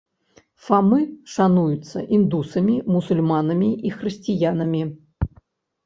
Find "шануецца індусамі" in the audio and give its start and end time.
1.33-2.81